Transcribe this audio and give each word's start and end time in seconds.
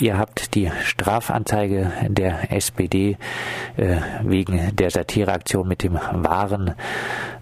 Ihr 0.00 0.18
habt 0.18 0.54
die 0.56 0.70
Strafanzeige 0.82 1.92
der 2.08 2.52
SPD 2.52 3.16
äh, 3.76 3.96
wegen 4.22 4.74
der 4.74 4.90
Satireaktion 4.90 5.68
mit 5.68 5.84
dem 5.84 5.94
wahren 5.94 6.74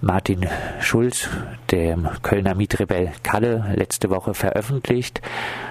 Martin 0.03 0.47
Schulz, 0.81 1.31
dem 1.71 2.09
Kölner 2.23 2.55
Mietrebell 2.55 3.13
Kalle, 3.23 3.73
letzte 3.75 4.11
Woche 4.11 4.35
veröffentlicht. 4.35 5.23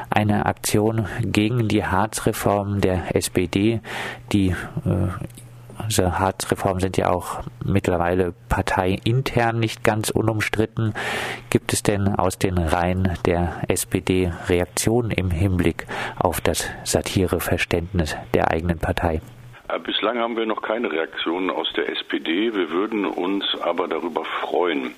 Eine 0.09 0.47
Aktion 0.47 1.05
gegen 1.21 1.67
die 1.67 1.85
Harzreform 1.85 2.81
der 2.81 3.15
SPD, 3.15 3.79
die 4.31 4.49
äh, 4.49 5.07
diese 5.89 6.19
Harzreformen 6.19 6.79
sind 6.79 6.97
ja 6.97 7.09
auch 7.09 7.41
mittlerweile 7.63 8.33
parteiintern 8.49 9.59
nicht 9.59 9.83
ganz 9.83 10.09
unumstritten. 10.09 10.93
Gibt 11.49 11.73
es 11.73 11.83
denn 11.83 12.15
aus 12.15 12.37
den 12.37 12.57
Reihen 12.57 13.17
der 13.25 13.61
SPD 13.67 14.31
Reaktionen 14.47 15.11
im 15.11 15.31
Hinblick 15.31 15.87
auf 16.17 16.41
das 16.41 16.65
Satireverständnis 16.83 18.15
der 18.33 18.51
eigenen 18.51 18.79
Partei? 18.79 19.21
Äh, 19.71 19.79
bislang 19.79 20.19
haben 20.19 20.37
wir 20.37 20.45
noch 20.45 20.61
keine 20.61 20.91
Reaktionen 20.91 21.49
aus 21.49 21.71
der 21.73 21.89
SPD. 21.89 22.53
Wir 22.53 22.69
würden 22.71 23.05
uns 23.05 23.45
aber 23.61 23.87
darüber 23.87 24.25
freuen. 24.25 24.95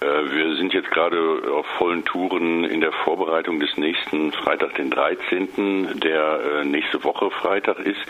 Äh, 0.00 0.06
wir 0.06 0.56
sind 0.56 0.72
jetzt 0.72 0.90
gerade 0.90 1.42
auf 1.52 1.66
vollen 1.78 2.04
Touren 2.04 2.64
in 2.64 2.80
der 2.80 2.92
Vorbereitung 2.92 3.60
des 3.60 3.76
nächsten 3.76 4.32
Freitag, 4.32 4.74
den 4.74 4.90
13., 4.90 6.00
der 6.00 6.40
äh, 6.40 6.64
nächste 6.64 7.02
Woche 7.04 7.30
Freitag 7.30 7.78
ist. 7.80 8.00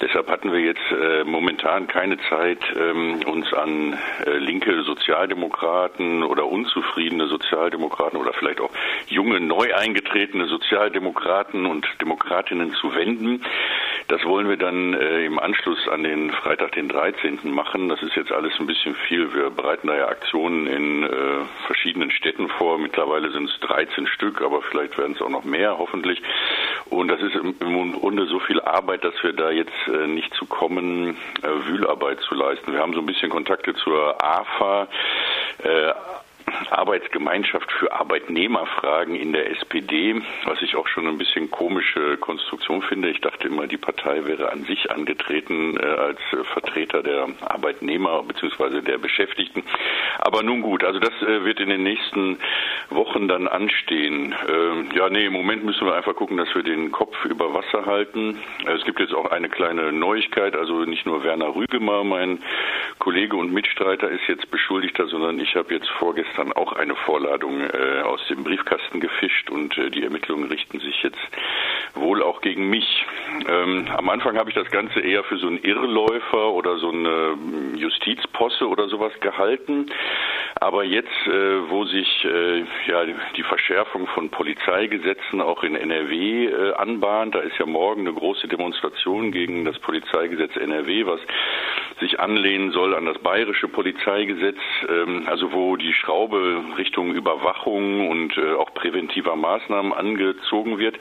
Deshalb 0.00 0.30
hatten 0.30 0.52
wir 0.52 0.60
jetzt 0.60 0.78
momentan 1.24 1.88
keine 1.88 2.18
Zeit, 2.28 2.60
ähm, 2.76 3.20
uns 3.26 3.52
an 3.52 3.98
linke 4.38 4.84
Sozialdemokraten 4.84 6.22
oder 6.22 6.46
unzufriedene 6.46 7.26
Sozialdemokraten 7.26 8.18
oder 8.18 8.32
vielleicht 8.32 8.60
auch 8.60 8.70
junge, 9.06 9.40
neu 9.40 9.74
eingetretene 9.74 10.46
Sozialdemokraten 10.46 11.66
und 11.66 11.86
Demokratinnen 12.00 12.74
zu 12.74 12.94
wenden. 12.94 13.42
Das 14.06 14.24
wollen 14.24 14.48
wir 14.48 14.56
dann 14.56 14.94
im 14.94 15.38
Anschluss 15.48 15.88
an 15.88 16.02
den 16.02 16.30
Freitag, 16.30 16.72
den 16.72 16.90
13. 16.90 17.38
machen. 17.44 17.88
Das 17.88 18.02
ist 18.02 18.14
jetzt 18.16 18.30
alles 18.32 18.52
ein 18.60 18.66
bisschen 18.66 18.94
viel. 18.94 19.32
Wir 19.32 19.48
bereiten 19.48 19.86
da 19.86 19.96
ja 19.96 20.08
Aktionen 20.08 20.66
in 20.66 21.04
äh, 21.04 21.08
verschiedenen 21.66 22.10
Städten 22.10 22.50
vor. 22.50 22.76
Mittlerweile 22.76 23.30
sind 23.30 23.48
es 23.48 23.58
13 23.60 24.06
Stück, 24.08 24.42
aber 24.42 24.60
vielleicht 24.60 24.98
werden 24.98 25.14
es 25.14 25.22
auch 25.22 25.30
noch 25.30 25.44
mehr, 25.44 25.78
hoffentlich. 25.78 26.20
Und 26.90 27.08
das 27.08 27.22
ist 27.22 27.34
im, 27.34 27.54
im 27.60 27.92
Grunde 27.94 28.26
so 28.26 28.40
viel 28.40 28.60
Arbeit, 28.60 29.04
dass 29.04 29.14
wir 29.22 29.32
da 29.32 29.50
jetzt 29.50 29.72
äh, 29.86 30.06
nicht 30.06 30.34
zu 30.34 30.44
kommen, 30.44 31.16
äh, 31.42 31.66
Wühlarbeit 31.66 32.20
zu 32.20 32.34
leisten. 32.34 32.74
Wir 32.74 32.80
haben 32.80 32.92
so 32.92 33.00
ein 33.00 33.06
bisschen 33.06 33.30
Kontakte 33.30 33.74
zur 33.74 34.22
AFA. 34.22 34.86
Äh, 36.48 36.68
Arbeitsgemeinschaft 36.70 37.70
für 37.72 37.92
Arbeitnehmerfragen 37.92 39.14
in 39.14 39.32
der 39.32 39.50
SPD, 39.50 40.20
was 40.44 40.60
ich 40.62 40.76
auch 40.76 40.86
schon 40.88 41.06
ein 41.06 41.18
bisschen 41.18 41.50
komische 41.50 42.16
Konstruktion 42.18 42.82
finde. 42.82 43.10
Ich 43.10 43.20
dachte 43.20 43.48
immer, 43.48 43.66
die 43.66 43.76
Partei 43.76 44.24
wäre 44.24 44.52
an 44.52 44.64
sich 44.64 44.90
angetreten 44.90 45.76
äh, 45.78 45.84
als 45.84 46.18
Vertreter 46.52 47.02
der 47.02 47.28
Arbeitnehmer 47.40 48.22
bzw. 48.22 48.80
der 48.80 48.98
Beschäftigten. 48.98 49.62
Aber 50.18 50.42
nun 50.42 50.62
gut, 50.62 50.84
also 50.84 50.98
das 50.98 51.12
äh, 51.22 51.44
wird 51.44 51.60
in 51.60 51.68
den 51.68 51.82
nächsten 51.82 52.38
Wochen 52.90 53.28
dann 53.28 53.48
anstehen. 53.48 54.32
Äh, 54.32 54.96
ja, 54.96 55.08
nee, 55.08 55.26
im 55.26 55.32
Moment 55.32 55.64
müssen 55.64 55.86
wir 55.86 55.94
einfach 55.94 56.14
gucken, 56.14 56.36
dass 56.36 56.54
wir 56.54 56.62
den 56.62 56.92
Kopf 56.92 57.24
über 57.24 57.52
Wasser 57.54 57.86
halten. 57.86 58.38
Es 58.66 58.84
gibt 58.84 59.00
jetzt 59.00 59.14
auch 59.14 59.30
eine 59.30 59.48
kleine 59.48 59.92
Neuigkeit, 59.92 60.56
also 60.56 60.84
nicht 60.84 61.06
nur 61.06 61.24
Werner 61.24 61.54
Rügemer, 61.54 62.04
mein 62.04 62.40
Kollege 62.98 63.36
und 63.36 63.52
Mitstreiter, 63.52 64.08
ist 64.08 64.26
jetzt 64.28 64.50
Beschuldigter, 64.50 65.06
sondern 65.06 65.38
ich 65.40 65.54
habe 65.56 65.74
jetzt 65.74 65.88
vorgestern 65.98 66.37
dann 66.38 66.52
auch 66.52 66.72
eine 66.72 66.94
Vorladung 66.94 67.60
äh, 67.60 68.00
aus 68.02 68.20
dem 68.28 68.44
Briefkasten 68.44 69.00
gefischt 69.00 69.50
und 69.50 69.76
äh, 69.76 69.90
die 69.90 70.04
Ermittlungen 70.04 70.48
richten 70.48 70.78
sich 70.80 71.02
jetzt 71.02 71.18
wohl 71.94 72.22
auch 72.22 72.40
gegen 72.40 72.70
mich. 72.70 73.04
Ähm, 73.48 73.86
am 73.96 74.08
Anfang 74.08 74.38
habe 74.38 74.50
ich 74.50 74.56
das 74.56 74.70
Ganze 74.70 75.00
eher 75.00 75.24
für 75.24 75.36
so 75.36 75.48
einen 75.48 75.58
Irrläufer 75.58 76.52
oder 76.52 76.78
so 76.78 76.90
eine 76.90 77.32
hm, 77.32 77.74
Justizposse 77.76 78.68
oder 78.68 78.88
sowas 78.88 79.12
gehalten. 79.20 79.90
Aber 80.60 80.82
jetzt, 80.82 81.26
äh, 81.26 81.70
wo 81.70 81.84
sich 81.84 82.24
äh, 82.24 82.64
ja 82.88 83.04
die 83.36 83.42
Verschärfung 83.44 84.08
von 84.08 84.28
Polizeigesetzen 84.28 85.40
auch 85.40 85.62
in 85.62 85.76
NRW 85.76 86.46
äh, 86.46 86.72
anbahnt, 86.74 87.36
da 87.36 87.40
ist 87.40 87.56
ja 87.58 87.66
morgen 87.66 88.00
eine 88.00 88.12
große 88.12 88.48
Demonstration 88.48 89.30
gegen 89.30 89.64
das 89.64 89.78
Polizeigesetz 89.78 90.56
NRW, 90.56 91.06
was 91.06 91.20
sich 92.00 92.18
anlehnen 92.18 92.72
soll 92.72 92.94
an 92.96 93.06
das 93.06 93.18
bayerische 93.18 93.68
Polizeigesetz, 93.68 94.58
ähm, 94.88 95.26
also 95.26 95.52
wo 95.52 95.76
die 95.76 95.92
Schraube 95.92 96.64
Richtung 96.76 97.14
Überwachung 97.14 98.08
und 98.08 98.36
äh, 98.36 98.54
auch 98.54 98.74
präventiver 98.74 99.36
Maßnahmen 99.36 99.92
angezogen 99.92 100.78
wird, 100.78 100.98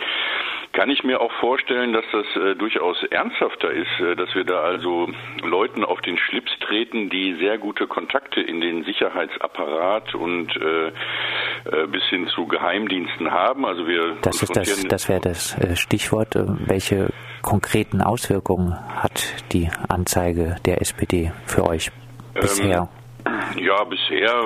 kann 0.77 0.91
ich 0.91 1.03
mir 1.03 1.19
auch 1.21 1.31
vorstellen, 1.39 1.91
dass 1.91 2.05
das 2.11 2.25
äh, 2.35 2.55
durchaus 2.55 3.01
ernsthafter 3.09 3.71
ist, 3.71 3.99
äh, 3.99 4.15
dass 4.15 4.35
wir 4.35 4.43
da 4.43 4.61
also 4.61 5.09
Leuten 5.41 5.83
auf 5.83 6.01
den 6.01 6.19
Schlips 6.19 6.51
treten, 6.59 7.09
die 7.09 7.35
sehr 7.39 7.57
gute 7.57 7.87
Kontakte 7.87 8.41
in 8.41 8.61
den 8.61 8.83
Sicherheitsapparat 8.83 10.13
und 10.13 10.55
äh, 10.55 10.87
äh 10.89 11.87
bis 11.87 12.03
hin 12.09 12.27
zu 12.27 12.45
Geheimdiensten 12.45 13.31
haben. 13.31 13.65
Also 13.65 13.87
wir 13.87 14.17
das 14.21 14.43
ist 14.43 14.55
das, 14.55 14.83
das 14.83 15.09
wäre 15.09 15.21
das 15.21 15.57
äh, 15.57 15.75
Stichwort. 15.75 16.35
Welche 16.35 17.09
konkreten 17.41 18.03
Auswirkungen 18.03 18.77
hat 19.01 19.33
die 19.53 19.71
Anzeige 19.89 20.57
der 20.67 20.79
SPD 20.79 21.31
für 21.47 21.67
euch 21.67 21.89
bisher? 22.35 22.87
Ähm, 23.25 23.63
ja, 23.63 23.83
bisher 23.83 24.43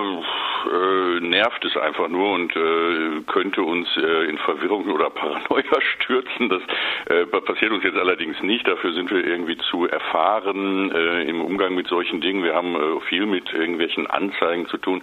äh, 0.65 1.19
nervt 1.19 1.63
es 1.65 1.77
einfach 1.77 2.07
nur 2.07 2.31
und 2.31 2.55
äh, 2.55 3.21
könnte 3.27 3.63
uns 3.63 3.87
äh, 3.97 4.29
in 4.29 4.37
Verwirrung 4.37 4.89
oder 4.89 5.09
Paranoia 5.09 5.81
stürzen. 5.95 6.49
Das 6.49 6.61
äh, 7.05 7.25
passiert 7.25 7.71
uns 7.71 7.83
jetzt 7.83 7.97
allerdings 7.97 8.41
nicht. 8.41 8.67
Dafür 8.67 8.93
sind 8.93 9.11
wir 9.11 9.25
irgendwie 9.25 9.57
zu 9.57 9.87
erfahren 9.87 10.91
äh, 10.91 11.23
im 11.23 11.41
Umgang 11.41 11.75
mit 11.75 11.87
solchen 11.87 12.21
Dingen. 12.21 12.43
Wir 12.43 12.55
haben 12.55 12.75
äh, 12.75 13.01
viel 13.09 13.25
mit 13.25 13.53
irgendwelchen 13.53 14.07
Anzeigen 14.07 14.67
zu 14.67 14.77
tun. 14.77 15.01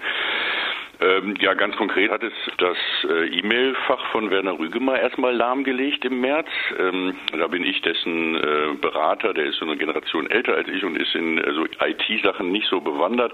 Ähm, 1.01 1.37
ja, 1.39 1.55
ganz 1.55 1.77
konkret 1.77 2.11
hat 2.11 2.25
es 2.25 2.33
das 2.59 2.77
äh, 3.09 3.29
E-Mail-Fach 3.39 4.05
von 4.07 4.31
Werner 4.31 4.59
Rügemer 4.59 4.99
erstmal 4.99 5.33
lahmgelegt 5.33 6.05
im 6.05 6.21
März. 6.21 6.49
Ähm, 6.77 7.15
da 7.39 7.47
bin 7.47 7.65
ich 7.65 7.81
dessen 7.83 8.35
äh, 8.35 8.75
Berater, 8.81 9.33
der 9.33 9.47
ist 9.47 9.59
so 9.59 9.65
eine 9.65 9.77
Generation 9.77 10.29
älter 10.29 10.55
als 10.55 10.67
ich 10.67 10.85
und 10.85 10.97
ist 10.97 11.15
in 11.15 11.43
also 11.45 11.67
IT-Sachen 11.67 12.51
nicht 12.51 12.67
so 12.69 12.81
bewandert. 12.81 13.33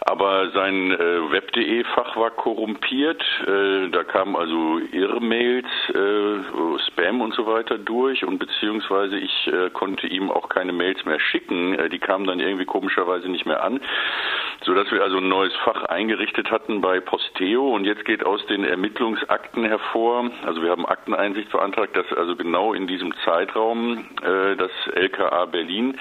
Aber 0.00 0.50
sein 0.50 0.90
äh, 0.90 1.30
Web.de-Fach 1.30 2.16
war 2.16 2.30
korrumpiert. 2.30 3.22
Äh, 3.46 3.90
da 3.90 4.02
kamen 4.02 4.34
also 4.34 4.80
Irrmails, 4.90 5.66
äh, 5.90 6.78
Spam 6.88 7.20
und 7.20 7.32
so 7.34 7.46
weiter 7.46 7.78
durch 7.78 8.24
und 8.24 8.38
beziehungsweise 8.38 9.18
ich 9.18 9.46
äh, 9.46 9.70
konnte 9.70 10.08
ihm 10.08 10.32
auch 10.32 10.48
keine 10.48 10.72
Mails 10.72 11.04
mehr 11.04 11.20
schicken. 11.20 11.78
Die 11.92 11.98
kamen 12.00 12.26
dann 12.26 12.40
irgendwie 12.40 12.64
komischerweise 12.64 13.28
nicht 13.28 13.46
mehr 13.46 13.62
an, 13.62 13.80
sodass 14.62 14.90
wir 14.90 15.02
also 15.02 15.18
ein 15.18 15.28
neues 15.28 15.54
Fach 15.64 15.84
eingerichtet 15.84 16.50
hatten 16.50 16.82
bei 16.88 17.00
Posteo 17.00 17.68
und 17.68 17.84
jetzt 17.84 18.06
geht 18.06 18.24
aus 18.24 18.40
den 18.46 18.64
Ermittlungsakten 18.64 19.62
hervor, 19.66 20.30
also 20.46 20.62
wir 20.62 20.70
haben 20.70 20.86
Akteneinsicht 20.86 21.52
beantragt, 21.52 21.94
dass 21.94 22.10
also 22.16 22.34
genau 22.34 22.72
in 22.72 22.86
diesem 22.86 23.12
Zeitraum 23.26 24.06
äh, 24.22 24.56
das 24.56 24.70
LKA 24.94 25.44
Berlin 25.44 25.98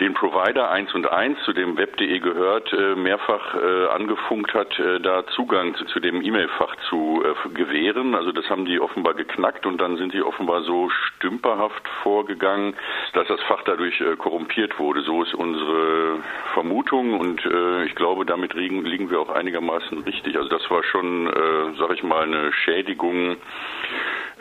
den 0.00 0.12
Provider 0.12 0.70
1 0.70 0.94
und 0.94 1.10
1, 1.10 1.38
zu 1.44 1.54
dem 1.54 1.78
web.de 1.78 2.18
gehört, 2.20 2.70
äh, 2.72 2.94
mehrfach 2.94 3.54
äh, 3.54 3.86
angefunkt 3.86 4.52
hat, 4.52 4.78
äh, 4.78 5.00
da 5.00 5.26
Zugang 5.28 5.74
zu, 5.74 5.86
zu 5.86 6.00
dem 6.00 6.22
E-Mail-Fach 6.22 6.76
zu 6.90 7.24
äh, 7.24 7.48
gewähren. 7.54 8.14
Also 8.14 8.32
das 8.32 8.48
haben 8.50 8.66
die 8.66 8.78
offenbar 8.78 9.14
geknackt 9.14 9.64
und 9.64 9.80
dann 9.80 9.96
sind 9.96 10.12
die 10.12 10.22
offenbar 10.22 10.62
so 10.62 10.90
stümperhaft 10.90 11.88
vorgegangen, 12.02 12.74
dass 13.14 13.26
das 13.28 13.40
Fach 13.44 13.62
dadurch 13.64 14.02
korrumpiert 14.18 14.78
wurde. 14.78 15.00
So 15.00 15.22
ist 15.22 15.34
unsere 15.34 16.18
Vermutung 16.52 17.18
und 17.18 17.40
ich 17.86 17.94
glaube, 17.94 18.24
damit 18.26 18.54
liegen, 18.54 18.84
liegen 18.84 19.10
wir 19.10 19.20
auch 19.20 19.30
einigermaßen 19.30 20.02
richtig. 20.02 20.36
Also 20.36 20.48
das 20.48 20.70
war 20.70 20.82
schon, 20.82 21.30
sag 21.78 21.92
ich 21.92 22.02
mal, 22.02 22.24
eine 22.24 22.52
Schädigung 22.52 23.36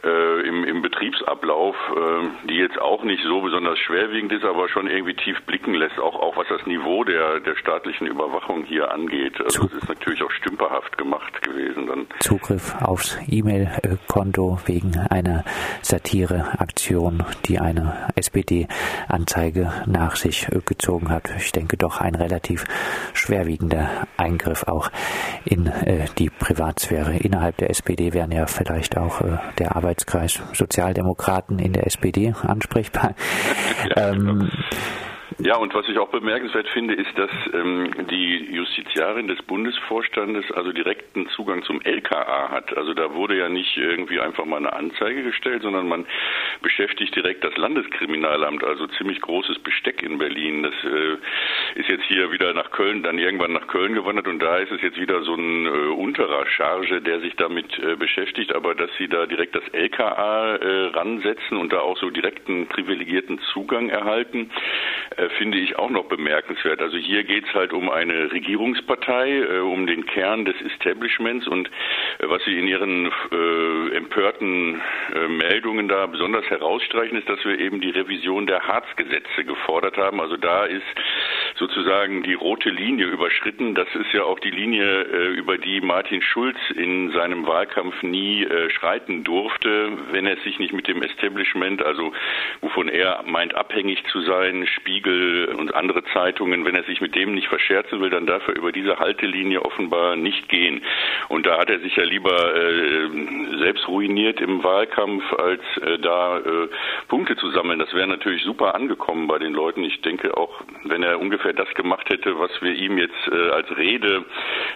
äh, 0.05 0.47
im, 0.47 0.63
im 0.63 0.81
Betriebsablauf, 0.81 1.75
äh, 1.75 2.47
die 2.47 2.55
jetzt 2.55 2.79
auch 2.79 3.03
nicht 3.03 3.23
so 3.23 3.41
besonders 3.41 3.79
schwerwiegend 3.79 4.31
ist, 4.31 4.45
aber 4.45 4.69
schon 4.69 4.87
irgendwie 4.87 5.15
tief 5.15 5.41
blicken 5.47 5.73
lässt, 5.73 5.99
auch, 5.99 6.15
auch 6.15 6.37
was 6.37 6.47
das 6.47 6.65
Niveau 6.67 7.03
der, 7.03 7.39
der 7.39 7.55
staatlichen 7.55 8.05
Überwachung 8.05 8.63
hier 8.65 8.91
angeht. 8.91 9.33
Also 9.43 9.65
es 9.65 9.73
ist 9.73 9.89
natürlich 9.89 10.21
auch 10.21 10.31
stümperhaft 10.31 10.97
gemacht 10.97 11.41
gewesen. 11.41 11.87
Dann. 11.87 12.07
Zugriff 12.19 12.75
aufs 12.81 13.17
E-Mail-Konto 13.27 14.59
wegen 14.65 14.95
einer 15.09 15.43
Satireaktion, 15.81 17.23
die 17.45 17.59
eine 17.59 18.11
SPD-Anzeige 18.15 19.71
nach 19.87 20.15
sich 20.15 20.47
gezogen 20.65 21.09
hat. 21.09 21.33
Ich 21.37 21.51
denke 21.51 21.77
doch 21.77 21.99
ein 21.99 22.15
relativ 22.15 22.65
schwerwiegender 23.13 24.07
Eingriff 24.17 24.63
auch 24.67 24.91
in 25.45 25.67
äh, 25.67 26.05
die 26.17 26.29
Privatsphäre. 26.29 27.17
Innerhalb 27.17 27.57
der 27.57 27.69
SPD 27.69 28.13
wären 28.13 28.31
ja 28.31 28.45
vielleicht 28.45 28.97
auch 28.97 29.21
äh, 29.21 29.37
der 29.57 29.75
Arbeit 29.75 29.94
Arbeitskreis 29.95 30.41
Sozialdemokraten 30.51 31.57
in 31.57 31.71
der 31.71 31.87
SPD 31.87 32.33
ansprechbar. 32.41 33.15
Ja, 33.95 34.09
ähm, 34.11 34.51
Ja, 35.37 35.57
und 35.57 35.73
was 35.73 35.87
ich 35.89 35.99
auch 35.99 36.07
bemerkenswert 36.07 36.69
finde, 36.69 36.93
ist, 36.93 37.11
dass 37.17 37.29
ähm, 37.53 37.91
die 38.09 38.53
Justiziarin 38.53 39.27
des 39.27 39.41
Bundesvorstandes 39.41 40.49
also 40.53 40.71
direkten 40.71 41.27
Zugang 41.35 41.61
zum 41.63 41.81
LKA 41.81 42.51
hat. 42.51 42.75
Also 42.77 42.93
da 42.93 43.13
wurde 43.13 43.37
ja 43.37 43.49
nicht 43.49 43.75
irgendwie 43.75 44.21
einfach 44.21 44.45
mal 44.45 44.57
eine 44.57 44.71
Anzeige 44.71 45.23
gestellt, 45.23 45.63
sondern 45.63 45.89
man 45.89 46.05
beschäftigt 46.61 47.13
direkt 47.17 47.43
das 47.43 47.55
Landeskriminalamt, 47.57 48.63
also 48.63 48.87
ziemlich 48.87 49.19
großes 49.19 49.59
Besteck 49.59 50.01
in 50.03 50.19
Berlin. 50.19 50.63
Das 50.63 50.73
äh, 50.85 51.79
ist 51.79 51.89
jetzt 51.89 52.05
hier 52.05 52.31
wieder 52.31 52.53
nach 52.53 52.71
Köln, 52.71 53.03
dann 53.03 53.17
irgendwann 53.17 53.51
nach 53.51 53.67
Köln 53.67 53.93
gewandert 53.93 54.29
und 54.29 54.39
da 54.39 54.59
ist 54.59 54.71
es 54.71 54.81
jetzt 54.81 54.97
wieder 54.97 55.21
so 55.23 55.35
ein 55.35 55.65
äh, 55.65 55.69
unterer 55.69 56.45
Charge, 56.45 57.01
der 57.01 57.19
sich 57.19 57.35
damit 57.35 57.77
äh, 57.79 57.97
beschäftigt, 57.97 58.55
aber 58.55 58.73
dass 58.73 58.89
sie 58.97 59.09
da 59.09 59.25
direkt 59.25 59.53
das 59.53 59.67
LKA 59.73 60.55
äh, 60.55 60.85
ransetzen 60.93 61.57
und 61.57 61.73
da 61.73 61.79
auch 61.79 61.97
so 61.97 62.09
direkten 62.09 62.67
privilegierten 62.67 63.39
Zugang 63.51 63.89
erhalten, 63.89 64.49
äh, 65.17 65.24
finde 65.37 65.57
ich 65.57 65.77
auch 65.77 65.89
noch 65.89 66.05
bemerkenswert. 66.05 66.81
Also 66.81 66.97
hier 66.97 67.23
geht 67.23 67.45
es 67.47 67.53
halt 67.53 67.73
um 67.73 67.89
eine 67.89 68.31
Regierungspartei, 68.31 69.39
äh, 69.39 69.59
um 69.59 69.87
den 69.87 70.05
Kern 70.05 70.45
des 70.45 70.55
Establishments 70.61 71.47
und 71.47 71.67
äh, 72.19 72.29
was 72.29 72.43
Sie 72.45 72.57
in 72.57 72.67
Ihren 72.67 73.11
äh, 73.31 73.95
empörten 73.95 74.81
äh, 75.13 75.27
Meldungen 75.27 75.87
da 75.87 76.05
besonders 76.05 76.45
herausstreichen, 76.49 77.17
ist, 77.17 77.29
dass 77.29 77.43
wir 77.45 77.59
eben 77.59 77.81
die 77.81 77.91
Revision 77.91 78.47
der 78.47 78.67
Harzgesetze 78.67 79.43
gefordert 79.45 79.97
haben. 79.97 80.21
Also 80.21 80.37
da 80.37 80.65
ist 80.65 80.83
sozusagen 81.55 82.23
die 82.23 82.33
rote 82.33 82.69
Linie 82.69 83.07
überschritten. 83.07 83.75
Das 83.75 83.87
ist 83.95 84.11
ja 84.13 84.23
auch 84.23 84.39
die 84.39 84.51
Linie, 84.51 85.03
äh, 85.03 85.27
über 85.33 85.57
die 85.57 85.81
Martin 85.81 86.21
Schulz 86.21 86.57
in 86.75 87.11
seinem 87.11 87.47
Wahlkampf 87.47 88.03
nie 88.03 88.47
schreiten 88.69 89.23
durfte, 89.23 89.91
wenn 90.11 90.27
er 90.27 90.37
sich 90.37 90.59
nicht 90.59 90.73
mit 90.73 90.87
dem 90.87 91.01
Establishment, 91.01 91.83
also 91.83 92.11
wovon 92.61 92.87
er 92.87 93.23
meint 93.25 93.55
abhängig 93.55 94.03
zu 94.11 94.21
sein, 94.21 94.67
Spiegel, 94.67 95.53
und 95.57 95.73
andere 95.75 96.03
Zeitungen, 96.13 96.65
wenn 96.65 96.75
er 96.75 96.83
sich 96.83 97.01
mit 97.01 97.15
dem 97.15 97.33
nicht 97.33 97.47
verscherzen 97.47 97.99
will, 98.01 98.09
dann 98.09 98.25
darf 98.25 98.47
er 98.47 98.55
über 98.55 98.71
diese 98.71 98.99
Haltelinie 98.99 99.61
offenbar 99.63 100.15
nicht 100.15 100.49
gehen. 100.49 100.81
Und 101.29 101.45
da 101.45 101.57
hat 101.57 101.69
er 101.69 101.79
sich 101.79 101.95
ja 101.95 102.03
lieber 102.03 102.55
äh, 102.55 103.57
selbst 103.59 103.87
ruiniert 103.87 104.41
im 104.41 104.63
Wahlkampf, 104.63 105.23
als 105.33 105.61
äh, 105.77 105.99
da 105.99 106.39
äh, 106.39 106.67
Punkte 107.07 107.35
zu 107.35 107.49
sammeln. 107.51 107.79
Das 107.79 107.93
wäre 107.93 108.07
natürlich 108.07 108.43
super 108.43 108.75
angekommen 108.75 109.27
bei 109.27 109.39
den 109.39 109.53
Leuten. 109.53 109.83
Ich 109.83 110.01
denke 110.01 110.35
auch, 110.37 110.61
wenn 110.83 111.03
er 111.03 111.19
ungefähr 111.19 111.44
das 111.53 111.69
gemacht 111.75 112.09
hätte, 112.09 112.37
was 112.39 112.51
wir 112.61 112.73
ihm 112.73 112.97
jetzt 112.97 113.27
äh, 113.31 113.49
als 113.49 113.75
Rede 113.77 114.25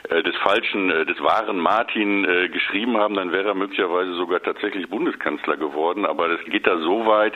äh, 0.09 0.23
des 0.23 0.35
falschen, 0.37 0.91
äh, 0.91 1.05
des 1.05 1.21
wahren 1.21 1.59
Martin 1.59 2.27
geschrieben 2.51 2.97
haben, 2.97 3.15
dann 3.15 3.31
wäre 3.31 3.49
er 3.49 3.55
möglicherweise 3.55 4.13
sogar 4.13 4.41
tatsächlich 4.41 4.89
Bundeskanzler 4.89 5.57
geworden. 5.57 6.05
Aber 6.05 6.27
das 6.27 6.43
geht 6.45 6.67
da 6.67 6.77
so 6.79 7.05
weit, 7.05 7.33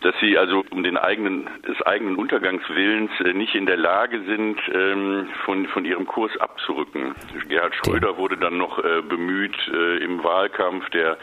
dass 0.00 0.14
sie 0.20 0.36
also 0.38 0.64
um 0.70 0.82
den 0.82 0.96
eigenen, 0.96 1.48
des 1.66 1.80
eigenen 1.82 2.16
Untergangswillens 2.16 3.10
äh, 3.20 3.32
nicht 3.32 3.54
in 3.54 3.66
der 3.66 3.76
Lage 3.76 4.22
sind, 4.24 4.58
ähm, 4.72 5.28
von, 5.44 5.66
von 5.68 5.84
ihrem 5.84 6.06
Kurs 6.06 6.36
abzurücken. 6.38 7.14
Gerhard 7.48 7.74
Schröder 7.74 8.16
wurde 8.16 8.36
dann 8.36 8.58
noch 8.58 8.78
äh, 8.78 9.02
bemüht 9.02 9.56
äh, 9.68 9.98
im 9.98 10.22
Wahlkampf, 10.22 10.88
der 10.90 11.18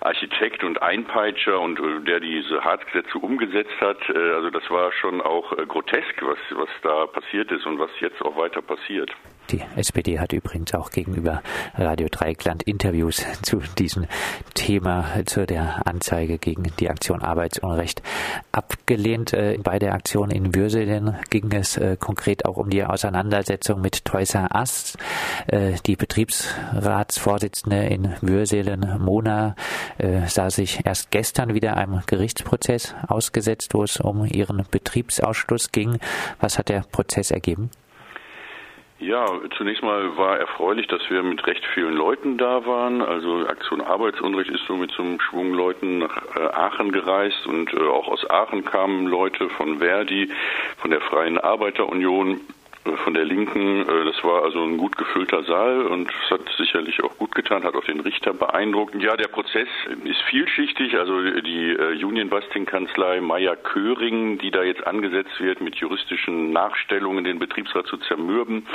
Architekt 0.00 0.64
und 0.64 0.82
Einpeitscher 0.82 1.60
und 1.60 1.80
der 2.06 2.20
diese 2.20 2.64
Harzgesetze 2.64 3.18
umgesetzt 3.18 3.80
hat. 3.80 3.98
Also 4.08 4.50
das 4.50 4.68
war 4.70 4.92
schon 4.92 5.20
auch 5.20 5.56
grotesk, 5.68 6.22
was, 6.22 6.38
was 6.50 6.68
da 6.82 7.06
passiert 7.06 7.50
ist 7.50 7.66
und 7.66 7.78
was 7.78 7.90
jetzt 8.00 8.20
auch 8.22 8.36
weiter 8.36 8.62
passiert. 8.62 9.10
Die 9.50 9.60
SPD 9.76 10.18
hat 10.18 10.32
übrigens 10.32 10.74
auch 10.74 10.90
gegenüber 10.90 11.42
Radio 11.76 12.08
Dreieckland 12.10 12.62
Interviews 12.62 13.24
zu 13.42 13.60
diesem 13.78 14.06
Thema, 14.54 15.04
zu 15.26 15.46
der 15.46 15.86
Anzeige 15.86 16.38
gegen 16.38 16.64
die 16.78 16.88
Aktion 16.88 17.22
Arbeitsunrecht 17.22 18.02
abgelehnt. 18.52 19.32
Äh, 19.32 19.58
bei 19.62 19.78
der 19.78 19.94
Aktion 19.94 20.30
in 20.30 20.54
Würselen 20.54 21.16
ging 21.30 21.52
es 21.52 21.76
äh, 21.76 21.96
konkret 21.98 22.46
auch 22.46 22.56
um 22.56 22.70
die 22.70 22.84
Auseinandersetzung 22.84 23.80
mit 23.80 24.04
Toys 24.04 24.34
R 24.34 24.48
Us. 24.54 24.96
Äh, 25.46 25.72
die 25.84 25.96
Betriebsratsvorsitzende 25.96 27.84
in 27.86 28.14
Würselen, 28.20 28.98
Mona, 29.00 29.56
sah 30.26 30.50
sich 30.50 30.84
erst 30.84 31.10
gestern 31.10 31.54
wieder 31.54 31.76
einem 31.76 32.02
Gerichtsprozess 32.06 32.94
ausgesetzt, 33.06 33.74
wo 33.74 33.82
es 33.82 34.00
um 34.00 34.24
ihren 34.24 34.64
Betriebsausschluss 34.70 35.72
ging. 35.72 35.98
Was 36.40 36.58
hat 36.58 36.68
der 36.68 36.80
Prozess 36.90 37.30
ergeben? 37.30 37.70
Ja, 39.06 39.26
zunächst 39.58 39.82
mal 39.82 40.16
war 40.16 40.38
erfreulich, 40.38 40.86
dass 40.86 41.02
wir 41.10 41.22
mit 41.22 41.46
recht 41.46 41.62
vielen 41.74 41.92
Leuten 41.92 42.38
da 42.38 42.64
waren. 42.64 43.02
Also 43.02 43.46
Aktion 43.46 43.82
Arbeitsunrecht 43.82 44.48
ist 44.48 44.64
so 44.66 44.76
mit 44.76 44.92
so 44.92 45.02
einem 45.02 45.20
Schwung 45.20 45.52
Leuten 45.52 45.98
nach 45.98 46.22
äh, 46.34 46.40
Aachen 46.40 46.90
gereist 46.90 47.46
und 47.46 47.70
äh, 47.74 47.82
auch 47.82 48.08
aus 48.08 48.24
Aachen 48.30 48.64
kamen 48.64 49.06
Leute 49.06 49.50
von 49.50 49.80
Verdi, 49.80 50.30
von 50.78 50.90
der 50.90 51.02
Freien 51.02 51.36
Arbeiterunion, 51.36 52.40
von 52.84 53.14
der 53.14 53.24
Linken. 53.24 53.80
Äh, 53.80 54.04
das 54.04 54.22
war 54.24 54.44
also 54.44 54.62
ein 54.62 54.76
gut 54.76 54.96
gefüllter 54.96 55.42
Saal 55.44 55.86
und 55.86 56.10
es 56.24 56.30
hat 56.30 56.42
sicherlich 56.56 57.02
auch 57.02 57.16
gut 57.16 57.34
getan, 57.34 57.64
hat 57.64 57.74
auch 57.74 57.84
den 57.84 58.00
Richter 58.00 58.34
beeindruckt. 58.34 58.94
Ja, 59.02 59.16
der 59.16 59.28
Prozess 59.28 59.68
ist 60.04 60.20
vielschichtig. 60.22 60.98
Also 60.98 61.22
die 61.22 61.70
äh, 61.70 62.04
Union-Busting-Kanzlei 62.04 63.20
Meyer 63.20 63.56
Köring, 63.56 64.38
die 64.38 64.50
da 64.50 64.62
jetzt 64.62 64.86
angesetzt 64.86 65.40
wird, 65.40 65.60
mit 65.60 65.76
juristischen 65.76 66.52
Nachstellungen 66.52 67.24
den 67.24 67.38
Betriebsrat 67.38 67.86
zu 67.86 67.96
zermürben, 67.96 68.66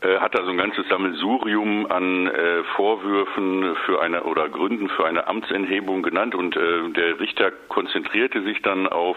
äh, 0.00 0.18
hat 0.18 0.38
also 0.38 0.50
ein 0.50 0.58
ganzes 0.58 0.88
Sammelsurium 0.88 1.90
an 1.90 2.30
Vorwürfen 2.76 3.74
für 3.86 4.00
eine 4.00 4.24
oder 4.24 4.48
Gründen 4.48 4.88
für 4.88 5.06
eine 5.06 5.26
Amtsenthebung 5.26 6.02
genannt 6.02 6.34
und 6.34 6.56
der 6.56 7.20
Richter 7.20 7.50
konzentrierte 7.68 8.42
sich 8.42 8.62
dann 8.62 8.86
auf 8.86 9.16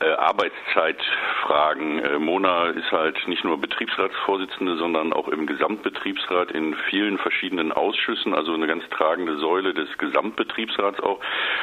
Arbeitszeitfragen. 0.00 2.22
Mona 2.22 2.68
ist 2.68 2.90
halt 2.92 3.28
nicht 3.28 3.41
nicht 3.42 3.48
nur 3.48 3.60
Betriebsratsvorsitzende, 3.60 4.76
sondern 4.76 5.12
auch 5.12 5.26
im 5.26 5.46
Gesamtbetriebsrat 5.46 6.52
in 6.52 6.76
vielen 6.88 7.18
verschiedenen 7.18 7.72
Ausschüssen, 7.72 8.34
also 8.34 8.54
eine 8.54 8.68
ganz 8.68 8.88
tragende 8.90 9.36
Säule 9.38 9.74
des 9.74 9.88
Gesamtbetriebsrats 9.98 11.00
auch 11.00 11.18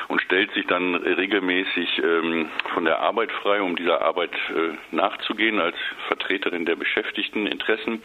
und 0.09 0.21
stellt 0.21 0.51
sich 0.53 0.67
dann 0.67 0.95
regelmäßig 0.95 2.01
ähm, 2.03 2.49
von 2.73 2.83
der 2.83 2.99
Arbeit 2.99 3.31
frei, 3.31 3.61
um 3.61 3.77
dieser 3.77 4.01
Arbeit 4.01 4.33
äh, 4.49 4.75
nachzugehen 4.93 5.59
als 5.61 5.77
Vertreterin 6.07 6.65
der 6.65 6.75
Beschäftigteninteressen. 6.75 8.01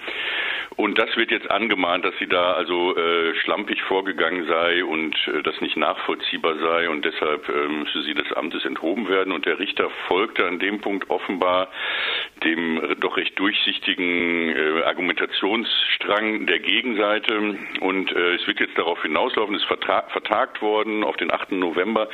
Und 0.77 0.99
das 0.99 1.17
wird 1.17 1.31
jetzt 1.31 1.51
angemahnt, 1.51 2.05
dass 2.05 2.15
sie 2.19 2.27
da 2.27 2.55
also 2.55 2.97
äh, 2.97 3.35
schlampig 3.37 3.81
vorgegangen 3.83 4.47
sei 4.47 4.85
und 4.85 5.15
äh, 5.29 5.43
das 5.43 5.61
nicht 5.61 5.77
nachvollziehbar 5.77 6.57
sei 6.59 6.89
und 6.89 7.05
deshalb 7.05 7.49
äh, 7.49 7.69
müsse 7.69 8.03
sie 8.03 8.15
des 8.15 8.33
Amtes 8.33 8.65
enthoben 8.65 9.09
werden. 9.09 9.33
Und 9.33 9.47
der 9.47 9.59
Richter 9.59 9.89
folgte 10.09 10.47
an 10.47 10.59
dem 10.59 10.81
Punkt 10.81 11.11
offenbar 11.11 11.69
dem 12.43 12.97
doch 13.01 13.17
recht 13.17 13.39
durchsichtigen 13.39 14.51
äh, 14.51 14.74
Argumentationsstrang 14.87 16.47
der 16.47 16.59
Gegenseite. 16.61 17.57
Und 17.81 18.13
äh, 18.13 18.35
es 18.35 18.47
wird 18.47 18.61
jetzt 18.61 18.77
darauf 18.79 19.01
hinauslaufen, 19.03 19.55
es 19.55 19.63
ist 19.63 19.69
vertagt 19.69 20.63
worden 20.63 21.05
auf 21.05 21.17
den 21.17 21.33
8. 21.33 21.53
November, 21.53 22.09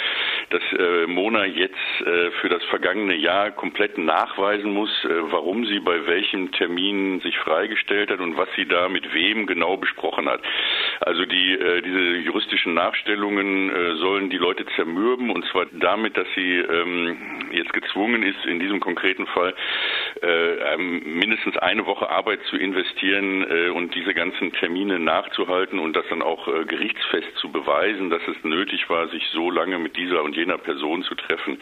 dass 0.51 0.63
äh, 0.79 1.07
Mona 1.07 1.45
jetzt 1.47 1.75
äh, 2.01 2.31
für 2.41 2.49
das 2.49 2.63
vergangene 2.65 3.15
Jahr 3.15 3.51
komplett 3.51 3.99
nachweisen 3.99 4.73
muss, 4.73 4.91
äh, 5.05 5.09
warum 5.33 5.67
sie 5.67 5.81
bei 5.81 6.07
welchem 6.07 6.53
Termin 6.53 7.21
sich 7.21 7.37
freigestellt 7.39 8.11
hat 8.11 8.21
und 8.21 8.37
was 8.37 8.49
sie 8.57 8.67
da 8.67 8.89
mit 8.89 9.13
wem 9.13 9.47
genau 9.47 9.77
besprochen 9.77 10.29
hat. 10.29 10.43
Also 11.01 11.25
die, 11.25 11.53
äh, 11.53 11.83
diese 11.83 12.19
juristischen 12.19 12.75
Nachstellungen 12.75 13.71
äh, 13.71 13.95
sollen 13.97 14.31
die 14.31 14.37
Leute 14.37 14.67
zermürben 14.77 15.31
und 15.31 15.45
zwar 15.47 15.67
damit, 15.73 16.17
dass 16.17 16.27
sie 16.35 16.57
ähm, 16.59 17.17
jetzt 17.53 17.73
gezwungen 17.73 18.23
ist, 18.23 18.45
in 18.47 18.61
diesem 18.61 18.81
konkreten 18.81 19.27
Fall 19.27 19.55
äh, 20.23 20.77
mindestens 20.77 21.57
eine 21.57 21.87
Woche 21.87 22.09
Arbeit 22.09 22.41
zu 22.51 22.57
investieren 22.57 23.47
äh, 23.51 23.71
und 23.71 23.95
diese 23.95 24.15
ganzen 24.15 24.53
Termine 24.53 24.99
nachzuhalten 24.99 25.79
und 25.79 25.97
das 25.97 26.05
dann 26.11 26.23
auch 26.23 26.47
äh, 26.49 26.65
gerichtsfest 26.65 27.37
zu 27.37 27.51
beweisen, 27.51 28.11
dass 28.11 28.23
es 28.29 28.45
nötig 28.45 28.89
war, 28.91 29.09
sich 29.09 29.27
so 29.33 29.51
lange 29.51 29.79
mit 29.79 29.97
dieser 29.97 30.23
und 30.23 30.37
jener 30.37 30.59
Person 30.59 31.03
zu 31.03 31.15
treffen. 31.15 31.59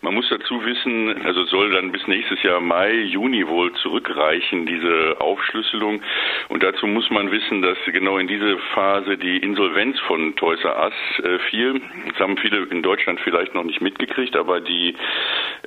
Man 0.00 0.14
muss 0.14 0.28
dazu 0.28 0.64
wissen, 0.64 1.24
also 1.24 1.44
soll 1.44 1.70
dann 1.70 1.92
bis 1.92 2.06
nächstes 2.06 2.42
Jahr 2.42 2.60
Mai, 2.60 2.92
Juni 2.92 3.46
wohl 3.46 3.72
zurückreichen, 3.74 4.66
diese 4.66 5.20
Aufschlüsselung. 5.20 6.02
Und 6.48 6.62
dazu 6.62 6.86
muss 6.86 7.10
man 7.10 7.30
wissen, 7.30 7.62
dass 7.62 7.78
genau 7.86 8.18
in 8.18 8.26
diese 8.26 8.58
Phase 8.80 9.18
die 9.18 9.36
Insolvenz 9.36 10.00
von 10.00 10.34
Toys 10.36 10.64
R 10.64 10.84
Us 10.84 10.94
äh, 11.22 11.38
fiel. 11.50 11.82
Das 12.08 12.18
haben 12.18 12.38
viele 12.38 12.64
in 12.70 12.82
Deutschland 12.82 13.20
vielleicht 13.20 13.54
noch 13.54 13.62
nicht 13.62 13.82
mitgekriegt, 13.82 14.34
aber 14.36 14.62
die 14.62 14.96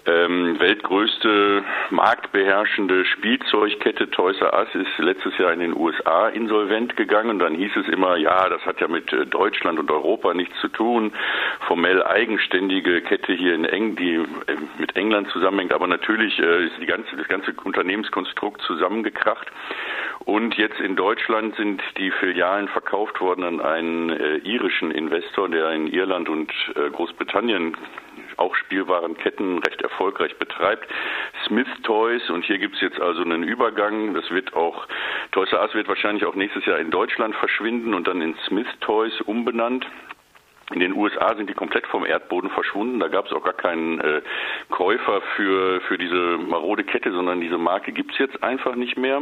ähm, 0.08 0.60
weltgrößte 0.60 1.64
marktbeherrschende 1.92 3.06
Spielzeugkette 3.06 4.10
Toys 4.10 4.42
R 4.42 4.58
Us 4.58 4.68
ist 4.74 4.98
letztes 4.98 5.38
Jahr 5.38 5.54
in 5.54 5.60
den 5.60 5.78
USA 5.78 6.30
insolvent 6.30 6.98
gegangen. 6.98 7.30
Und 7.30 7.40
dann 7.40 7.54
hieß 7.54 7.76
es 7.76 7.88
immer, 7.88 8.18
ja, 8.18 8.50
das 8.50 8.66
hat 8.66 8.82
ja 8.82 8.88
mit 8.88 9.14
äh, 9.14 9.28
Deutschland 9.28 9.78
und 9.78 9.92
Europa 9.92 10.34
nichts 10.34 10.60
zu 10.60 10.70
tun. 10.70 11.14
Formell 11.68 12.02
eigenständige 12.02 13.02
Kette 13.02 13.34
hier 13.34 13.54
in 13.54 13.66
Eng, 13.66 13.96
die 13.96 14.16
äh, 14.16 14.58
mit 14.80 14.96
England 14.96 15.30
zusammenhängt. 15.30 15.72
Aber 15.72 15.86
natürlich 15.86 16.40
äh, 16.40 16.66
ist 16.66 16.80
die 16.82 16.88
ganze, 16.88 17.16
das 17.16 17.28
ganze 17.28 17.54
Unternehmenskonstrukt 17.64 18.60
zusammengekracht. 18.64 19.52
Und 20.26 20.56
jetzt 20.56 20.80
in 20.80 20.96
Deutschland 20.96 21.56
sind 21.56 21.82
die 21.98 22.12
Filialen 22.12 22.68
verkauft 22.70 23.20
worden 23.20 23.44
an 23.44 23.60
einen 23.60 24.10
äh, 24.10 24.38
irischen 24.38 24.92
Investor, 24.92 25.50
der 25.50 25.72
in 25.72 25.88
Irland 25.88 26.30
und 26.30 26.52
äh, 26.76 26.90
Großbritannien 26.90 27.76
auch 28.38 28.56
Spielwarenketten 28.56 29.60
recht 29.60 29.82
erfolgreich 29.82 30.38
betreibt. 30.38 30.88
Smith 31.46 31.68
Toys 31.84 32.30
und 32.30 32.46
hier 32.46 32.58
gibt 32.58 32.76
es 32.76 32.82
jetzt 32.82 33.00
also 33.00 33.22
einen 33.22 33.44
Übergang. 33.44 34.14
Das 34.14 34.30
wird 34.32 34.54
auch, 34.54 34.88
Toys 35.32 35.52
R 35.52 35.62
Us 35.62 35.74
wird 35.74 35.88
wahrscheinlich 35.88 36.26
auch 36.26 36.36
nächstes 36.36 36.66
Jahr 36.66 36.80
in 36.80 36.92
Deutschland 36.92 37.36
verschwinden 37.36 37.94
und 37.94 38.08
dann 38.08 38.22
in 38.22 38.36
Smith 38.48 38.68
Toys 38.82 39.20
umbenannt. 39.22 39.86
In 40.72 40.80
den 40.80 40.94
USA 40.94 41.36
sind 41.36 41.50
die 41.50 41.54
komplett 41.54 41.86
vom 41.88 42.06
Erdboden 42.06 42.50
verschwunden. 42.50 43.00
Da 43.00 43.10
gab 43.10 43.26
es 43.26 43.34
auch 43.34 43.44
gar 43.44 43.54
keinen 43.54 44.00
äh, 44.00 44.22
Käufer 44.70 45.22
für, 45.36 45.82
für 45.82 45.98
diese 45.98 46.38
marode 46.38 46.84
Kette, 46.84 47.12
sondern 47.12 47.42
diese 47.42 47.58
Marke 47.58 47.92
gibt 47.92 48.14
es 48.14 48.18
jetzt 48.18 48.42
einfach 48.44 48.76
nicht 48.76 48.98
mehr. 48.98 49.22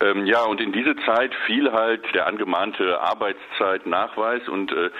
Ähm, 0.00 0.26
ja, 0.26 0.44
und 0.44 0.60
in 0.60 0.72
diese 0.72 0.94
Zeit 1.04 1.34
fiel 1.46 1.72
halt 1.72 2.02
der 2.14 2.26
angemahnte 2.26 3.00
Arbeitszeitnachweis 3.00 4.48
und 4.48 4.72
äh, 4.72 4.90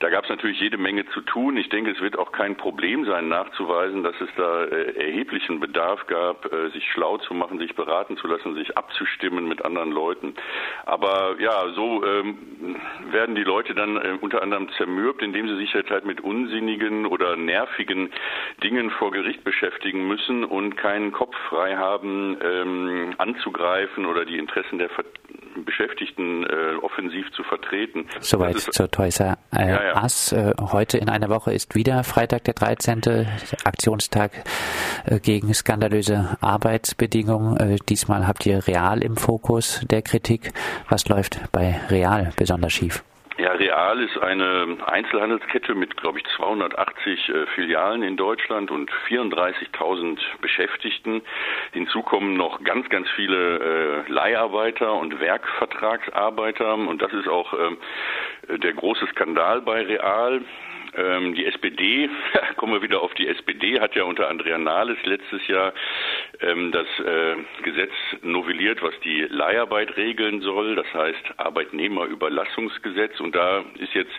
da 0.00 0.08
gab 0.08 0.24
es 0.24 0.30
natürlich 0.30 0.60
jede 0.60 0.78
Menge 0.78 1.06
zu 1.06 1.20
tun. 1.22 1.56
Ich 1.56 1.68
denke, 1.68 1.90
es 1.90 2.00
wird 2.00 2.18
auch 2.18 2.32
kein 2.32 2.56
Problem 2.56 3.04
sein, 3.04 3.28
nachzuweisen, 3.28 4.02
dass 4.02 4.14
es 4.20 4.28
da 4.36 4.64
äh, 4.64 4.96
erheblichen 4.96 5.60
Bedarf 5.60 6.06
gab, 6.06 6.52
äh, 6.52 6.70
sich 6.70 6.90
schlau 6.92 7.18
zu 7.18 7.34
machen, 7.34 7.58
sich 7.58 7.74
beraten 7.74 8.16
zu 8.16 8.26
lassen, 8.26 8.54
sich 8.54 8.76
abzustimmen 8.76 9.48
mit 9.48 9.64
anderen 9.64 9.90
Leuten. 9.90 10.34
Aber 10.84 11.36
ja, 11.38 11.68
so 11.74 12.04
ähm, 12.04 12.76
werden 13.10 13.34
die 13.34 13.44
Leute 13.44 13.74
dann 13.74 13.96
äh, 13.96 14.18
unter 14.20 14.42
anderem 14.42 14.68
zermürbt, 14.76 15.22
indem 15.22 15.48
sie 15.48 15.56
sich 15.56 15.74
halt, 15.74 16.04
mit 16.04 16.20
unsinnigen 16.20 17.06
oder 17.06 17.36
nervigen 17.36 18.10
Dingen 18.62 18.90
vor 18.90 19.10
Gericht 19.10 19.44
beschäftigen 19.44 20.06
müssen 20.06 20.44
und 20.44 20.76
keinen 20.76 21.12
Kopf 21.12 21.34
frei 21.48 21.76
haben, 21.76 22.36
ähm, 22.42 23.14
anzugreifen 23.18 24.06
oder 24.06 24.24
die 24.24 24.35
Interessen 24.38 24.78
der 24.78 24.88
Beschäftigten 25.64 26.44
äh, 26.44 26.76
offensiv 26.82 27.30
zu 27.32 27.42
vertreten. 27.42 28.06
Soweit 28.20 28.58
zur 28.58 28.90
Toys 28.90 29.20
R 29.20 29.38
äh, 29.52 29.68
ja, 29.68 29.84
ja. 29.84 30.02
Us. 30.02 30.32
Äh, 30.32 30.52
heute 30.58 30.98
in 30.98 31.08
einer 31.08 31.28
Woche 31.28 31.52
ist 31.52 31.74
wieder 31.74 32.04
Freitag 32.04 32.44
der 32.44 32.54
13. 32.54 33.26
Aktionstag 33.64 34.32
äh, 35.06 35.18
gegen 35.18 35.54
skandalöse 35.54 36.36
Arbeitsbedingungen. 36.40 37.56
Äh, 37.56 37.76
diesmal 37.88 38.26
habt 38.26 38.44
ihr 38.46 38.66
Real 38.66 39.02
im 39.02 39.16
Fokus 39.16 39.80
der 39.90 40.02
Kritik. 40.02 40.52
Was 40.88 41.08
läuft 41.08 41.40
bei 41.52 41.80
Real 41.88 42.32
besonders 42.36 42.72
schief? 42.72 43.02
Ja, 43.38 43.52
Real 43.52 44.00
ist 44.00 44.16
eine 44.16 44.78
Einzelhandelskette 44.86 45.74
mit, 45.74 45.94
glaube 45.98 46.18
ich, 46.20 46.24
280 46.36 47.28
äh, 47.28 47.46
Filialen 47.48 48.02
in 48.02 48.16
Deutschland 48.16 48.70
und 48.70 48.90
34.000 49.08 50.18
Beschäftigten. 50.40 51.20
Hinzu 51.72 52.02
kommen 52.02 52.34
noch 52.34 52.64
ganz, 52.64 52.88
ganz 52.88 53.06
viele 53.10 54.04
äh, 54.06 54.10
Leiharbeiter 54.10 54.94
und 54.94 55.20
Werkvertragsarbeiter. 55.20 56.76
Und 56.76 57.02
das 57.02 57.12
ist 57.12 57.28
auch 57.28 57.52
äh, 57.52 58.58
der 58.58 58.72
große 58.72 59.06
Skandal 59.08 59.60
bei 59.60 59.82
Real. 59.82 60.40
Ähm, 60.96 61.34
die 61.34 61.44
SPD, 61.44 62.08
kommen 62.56 62.72
wir 62.72 62.82
wieder 62.82 63.02
auf 63.02 63.12
die 63.14 63.28
SPD, 63.28 63.80
hat 63.80 63.94
ja 63.94 64.04
unter 64.04 64.28
Andrea 64.28 64.56
Nahles 64.56 64.98
letztes 65.04 65.46
Jahr 65.46 65.74
ähm, 66.40 66.72
das 66.72 66.86
äh, 67.00 67.36
Gesetz 67.62 67.92
novelliert, 68.22 68.82
was 68.82 68.98
die 69.00 69.22
Leiharbeit 69.28 69.96
regeln 69.96 70.40
soll, 70.40 70.74
das 70.74 70.86
heißt 70.94 71.38
Arbeitnehmerüberlassungsgesetz. 71.38 73.20
Und 73.20 73.34
da 73.34 73.64
ist 73.78 73.92
jetzt 73.94 74.12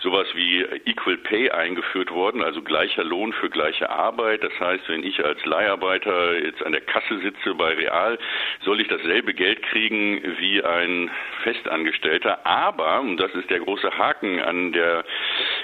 sowas 0.00 0.26
wie 0.34 0.62
Equal 0.86 1.18
Pay 1.18 1.50
eingeführt 1.50 2.10
worden, 2.10 2.42
also 2.42 2.62
gleicher 2.62 3.04
Lohn 3.04 3.32
für 3.34 3.50
gleiche 3.50 3.90
Arbeit. 3.90 4.42
Das 4.42 4.58
heißt, 4.58 4.88
wenn 4.88 5.04
ich 5.04 5.22
als 5.24 5.44
Leiharbeiter 5.44 6.42
jetzt 6.42 6.62
an 6.64 6.72
der 6.72 6.80
Kasse 6.80 7.18
sitze 7.18 7.54
bei 7.54 7.74
Real, 7.74 8.18
soll 8.64 8.80
ich 8.80 8.88
dasselbe 8.88 9.34
Geld 9.34 9.62
kriegen 9.62 10.22
wie 10.38 10.62
ein 10.62 11.10
Festangestellter. 11.42 12.46
Aber, 12.46 13.00
und 13.00 13.18
das 13.18 13.34
ist 13.34 13.50
der 13.50 13.60
große 13.60 13.98
Haken 13.98 14.40
an 14.40 14.72
der 14.72 15.04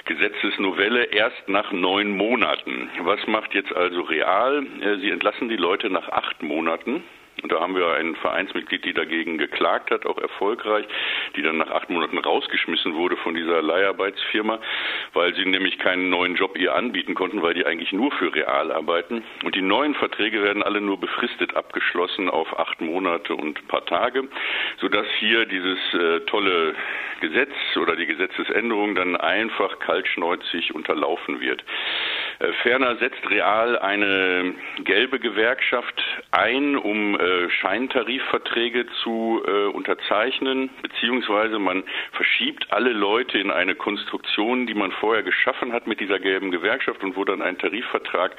Gesetzesnovelle, 0.09 1.03
erst 1.03 1.47
nach 1.47 1.71
neun 1.71 2.17
Monaten. 2.17 2.89
Was 3.03 3.25
macht 3.27 3.53
jetzt 3.53 3.71
also 3.75 4.01
Real? 4.01 4.65
Äh, 4.81 4.97
sie 4.97 5.11
entlassen 5.11 5.49
die 5.49 5.55
Leute 5.55 5.91
nach 5.91 6.09
acht 6.09 6.41
Monaten. 6.41 7.03
Und 7.41 7.51
da 7.51 7.59
haben 7.59 7.75
wir 7.75 7.93
ein 7.93 8.15
Vereinsmitglied, 8.15 8.83
die 8.85 8.93
dagegen 8.93 9.37
geklagt 9.37 9.91
hat, 9.91 10.05
auch 10.05 10.17
erfolgreich, 10.17 10.85
die 11.35 11.41
dann 11.41 11.57
nach 11.57 11.71
acht 11.71 11.89
Monaten 11.89 12.17
rausgeschmissen 12.17 12.95
wurde 12.95 13.17
von 13.17 13.33
dieser 13.33 13.61
Leiharbeitsfirma, 13.61 14.59
weil 15.13 15.33
sie 15.35 15.45
nämlich 15.45 15.79
keinen 15.79 16.09
neuen 16.09 16.35
Job 16.35 16.57
ihr 16.57 16.75
anbieten 16.75 17.15
konnten, 17.15 17.41
weil 17.41 17.53
die 17.53 17.65
eigentlich 17.65 17.91
nur 17.93 18.11
für 18.11 18.33
Real 18.33 18.71
arbeiten. 18.71 19.23
Und 19.43 19.55
die 19.55 19.61
neuen 19.61 19.95
Verträge 19.95 20.43
werden 20.43 20.63
alle 20.63 20.81
nur 20.81 20.99
befristet 20.99 21.55
abgeschlossen 21.55 22.29
auf 22.29 22.57
acht 22.59 22.81
Monate 22.81 23.35
und 23.35 23.59
ein 23.59 23.67
paar 23.67 23.85
Tage, 23.85 24.27
sodass 24.79 25.07
hier 25.19 25.45
dieses 25.45 25.79
äh, 25.93 26.19
tolle 26.21 26.75
Gesetz 27.19 27.51
oder 27.75 27.95
die 27.95 28.05
Gesetzesänderung 28.05 28.95
dann 28.95 29.15
einfach 29.15 29.79
kaltschneuzig 29.79 30.73
unterlaufen 30.73 31.39
wird. 31.39 31.63
Äh, 32.39 32.53
ferner 32.63 32.95
setzt 32.97 33.29
Real 33.29 33.77
eine 33.79 34.55
gelbe 34.85 35.19
Gewerkschaft 35.19 36.01
ein, 36.31 36.77
um 36.77 37.19
äh, 37.19 37.49
Scheintarifverträge 37.49 38.85
zu 39.03 39.43
äh, 39.45 39.65
unterzeichnen, 39.65 40.69
beziehungsweise 40.81 41.59
man 41.59 41.83
verschiebt 42.13 42.71
alle 42.71 42.93
Leute 42.93 43.37
in 43.39 43.51
eine 43.51 43.75
Konstruktion, 43.75 44.67
die 44.67 44.73
man 44.73 44.91
vorher 44.93 45.23
geschaffen 45.23 45.73
hat 45.73 45.85
mit 45.85 45.99
dieser 45.99 46.19
gelben 46.19 46.51
Gewerkschaft 46.51 47.03
und 47.03 47.17
wo 47.17 47.25
dann 47.25 47.41
ein 47.41 47.57
Tarifvertrag 47.57 48.35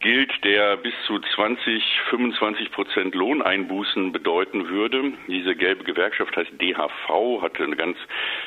gilt, 0.00 0.32
der 0.44 0.78
bis 0.78 0.94
zu 1.06 1.18
20, 1.18 1.82
25 2.08 2.72
Prozent 2.72 3.14
Lohneinbußen 3.14 4.12
bedeuten 4.12 4.68
würde. 4.70 5.12
Diese 5.28 5.54
gelbe 5.54 5.84
Gewerkschaft 5.84 6.34
heißt 6.36 6.52
DHV, 6.60 7.42
hatte 7.42 7.64
eine 7.64 7.76
ganz 7.76 7.98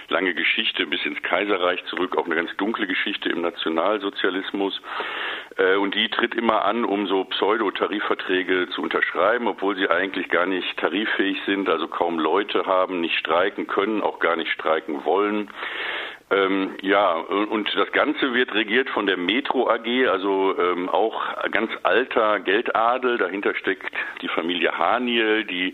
lange 0.07 0.33
Geschichte 0.33 0.87
bis 0.87 1.05
ins 1.05 1.21
Kaiserreich 1.21 1.83
zurück, 1.85 2.17
auch 2.17 2.25
eine 2.25 2.35
ganz 2.35 2.55
dunkle 2.57 2.87
Geschichte 2.87 3.29
im 3.29 3.41
Nationalsozialismus. 3.41 4.78
Äh, 5.57 5.75
und 5.75 5.95
die 5.95 6.09
tritt 6.09 6.35
immer 6.35 6.65
an, 6.65 6.85
um 6.85 7.07
so 7.07 7.25
Pseudo-Tarifverträge 7.25 8.69
zu 8.69 8.81
unterschreiben, 8.81 9.47
obwohl 9.47 9.75
sie 9.75 9.89
eigentlich 9.89 10.29
gar 10.29 10.45
nicht 10.45 10.77
tariffähig 10.77 11.37
sind, 11.45 11.69
also 11.69 11.87
kaum 11.87 12.19
Leute 12.19 12.65
haben, 12.65 13.01
nicht 13.01 13.15
streiken 13.15 13.67
können, 13.67 14.01
auch 14.01 14.19
gar 14.19 14.35
nicht 14.35 14.51
streiken 14.51 15.03
wollen. 15.05 15.49
Ähm, 16.31 16.75
ja, 16.81 17.13
und 17.13 17.69
das 17.75 17.91
Ganze 17.91 18.33
wird 18.35 18.53
regiert 18.53 18.89
von 18.89 19.07
der 19.07 19.17
Metro 19.17 19.67
AG, 19.67 20.07
also 20.07 20.55
ähm, 20.59 20.87
auch 20.87 21.19
ganz 21.51 21.71
alter 21.81 22.39
Geldadel. 22.39 23.17
Dahinter 23.17 23.55
steckt 23.55 23.91
die 24.21 24.27
Familie 24.27 24.77
Haniel, 24.77 25.43
die 25.43 25.73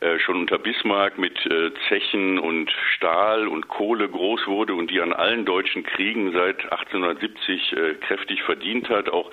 äh, 0.00 0.18
schon 0.18 0.36
unter 0.36 0.58
Bismarck 0.58 1.16
mit 1.16 1.46
äh, 1.46 1.70
Zechen 1.88 2.40
und 2.40 2.72
Stahl 2.96 3.46
und 3.46 3.68
Kohle 3.68 4.08
groß 4.08 4.48
wurde 4.48 4.74
und 4.74 4.90
die 4.90 5.00
an 5.00 5.12
allen 5.12 5.44
deutschen 5.44 5.84
Kriegen 5.84 6.32
seit 6.32 6.60
1870 6.72 7.72
äh, 7.76 7.94
kräftig 7.94 8.42
verdient 8.42 8.88
hat. 8.88 9.08
Auch 9.08 9.30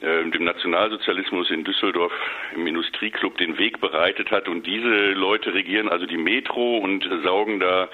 dem 0.00 0.44
Nationalsozialismus 0.44 1.50
in 1.50 1.64
Düsseldorf 1.64 2.12
im 2.54 2.66
Industrieclub 2.66 3.36
den 3.38 3.58
Weg 3.58 3.80
bereitet 3.80 4.30
hat. 4.30 4.48
Und 4.48 4.66
diese 4.66 5.12
Leute 5.12 5.54
regieren 5.54 5.88
also 5.88 6.06
die 6.06 6.16
Metro 6.16 6.78
und 6.78 7.08
saugen 7.24 7.60
da 7.60 7.88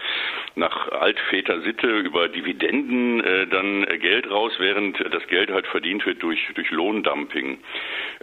nach 0.54 0.88
Altväter 0.92 1.60
Sitte 1.62 1.86
über 1.86 2.28
Dividenden 2.28 3.22
äh, 3.24 3.46
dann 3.46 3.86
Geld 4.00 4.30
raus, 4.30 4.52
während 4.58 4.98
das 5.12 5.26
Geld 5.28 5.50
halt 5.50 5.66
verdient 5.66 6.06
wird 6.06 6.22
durch, 6.22 6.40
durch 6.54 6.70
Lohndumping. 6.70 7.58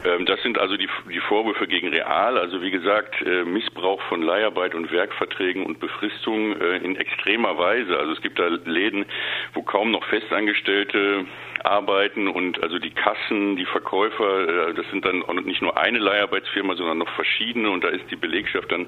Ähm, 0.06 0.26
das 0.26 0.42
sind 0.44 0.58
also 0.58 0.78
die, 0.78 0.90
die 1.12 1.20
Vorwürfe 1.20 1.68
gegen 1.68 1.90
Real. 1.90 2.38
Also 2.38 2.62
wie 2.62 2.72
gesagt, 2.72 3.22
äh, 3.22 3.44
Missbrauch 3.44 4.02
von 4.04 4.22
Leiharbeit 4.22 4.76
und 4.76 4.92
Werkverträgen 4.92 5.66
und 5.66 5.80
Befristung 5.80 6.60
äh, 6.60 6.78
in 6.78 6.96
extremer 6.96 7.58
Weise. 7.58 7.98
Also 7.98 8.14
es 8.14 8.22
gibt 8.22 8.40
da 8.40 8.48
Läden, 8.48 9.06
wo 9.54 9.62
kaum 9.62 9.92
noch 9.92 10.06
Festangestellte 10.06 11.26
arbeiten 11.65 12.27
und 12.27 12.62
also 12.62 12.80
die 12.80 12.91
Kassen, 12.91 13.56
die 13.56 13.65
Verkäufer, 13.65 14.70
äh, 14.70 14.74
das 14.74 14.86
sind 14.91 15.06
dann 15.06 15.24
auch 15.24 15.34
nicht 15.34 15.62
nur 15.62 15.77
eine 15.77 16.00
Leiharbeitsfirma, 16.00 16.75
sondern 16.75 17.00
noch 17.00 17.10
verschiedene 17.10 17.70
und 17.70 17.84
da 17.84 17.89
ist 17.89 18.10
die 18.10 18.15
Belegschaft 18.15 18.72
dann 18.72 18.88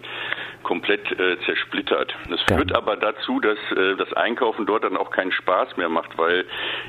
komplett 0.63 1.11
äh, 1.11 1.37
zersplittert. 1.45 2.13
Das 2.29 2.41
führt 2.41 2.75
aber 2.75 2.95
dazu, 2.97 3.39
dass 3.39 3.57
äh, 3.75 3.95
das 3.95 4.11
Einkaufen 4.13 4.65
dort 4.65 4.83
dann 4.83 4.97
auch 4.97 5.11
keinen 5.11 5.31
Spaß 5.31 5.77
mehr 5.77 5.89
macht, 5.89 6.17
weil 6.17 6.45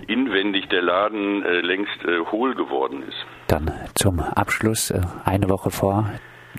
inwendig 0.06 0.68
der 0.68 0.82
Laden 0.82 1.44
äh, 1.44 1.60
längst 1.60 2.04
äh, 2.04 2.20
hohl 2.30 2.54
geworden 2.54 3.02
ist. 3.08 3.26
Dann 3.48 3.70
zum 3.94 4.20
Abschluss, 4.20 4.90
äh, 4.90 5.00
eine 5.24 5.48
Woche 5.48 5.70
vor 5.70 6.10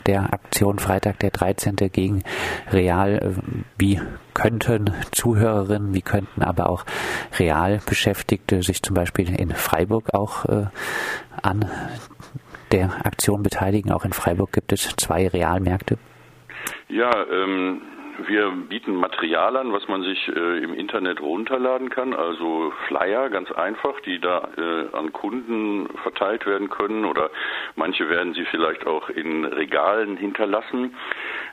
der 0.05 0.33
Aktion 0.33 0.79
Freitag 0.79 1.19
der 1.19 1.31
13. 1.31 1.75
gegen 1.91 2.23
Real. 2.71 3.15
Äh, 3.15 3.41
wie 3.77 4.01
könnten 4.33 4.93
Zuhörerinnen, 5.11 5.93
wie 5.93 6.01
könnten 6.01 6.43
aber 6.43 6.69
auch 6.69 6.85
Realbeschäftigte 7.39 8.61
sich 8.61 8.81
zum 8.81 8.95
Beispiel 8.95 9.33
in 9.33 9.51
Freiburg 9.51 10.13
auch 10.13 10.45
äh, 10.45 10.65
an 11.41 11.69
der 12.71 13.05
Aktion 13.05 13.43
beteiligen? 13.43 13.91
Auch 13.91 14.05
in 14.05 14.13
Freiburg 14.13 14.51
gibt 14.51 14.71
es 14.73 14.95
zwei 14.97 15.27
Realmärkte. 15.27 15.97
Ja, 16.87 17.11
ähm, 17.31 17.81
wir 18.27 18.51
bieten 18.51 18.95
Material 18.95 19.57
an, 19.57 19.73
was 19.73 19.87
man 19.87 20.03
sich 20.03 20.27
äh, 20.27 20.63
im 20.63 20.73
Internet 20.73 21.21
runterladen 21.21 21.89
kann, 21.89 22.13
also 22.13 22.71
Flyer, 22.87 23.29
ganz 23.29 23.51
einfach, 23.51 23.99
die 24.01 24.19
da 24.19 24.49
äh, 24.57 24.87
an 24.95 25.11
Kunden 25.13 25.87
verteilt 26.03 26.45
werden 26.45 26.69
können 26.69 27.05
oder 27.05 27.31
manche 27.75 28.07
werden 28.09 28.33
sie 28.33 28.45
vielleicht 28.45 28.85
auch 28.87 29.09
in 29.09 29.45
Regalen 29.45 30.17
hinterlassen. 30.17 30.95